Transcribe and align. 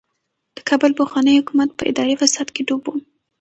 د 0.55 0.57
کابل 0.69 0.91
پخوانی 0.99 1.33
حکومت 1.39 1.69
په 1.77 1.83
اداري 1.91 2.15
فساد 2.21 2.47
کې 2.55 2.61
ډوب 2.67 2.83
و. 2.89 2.95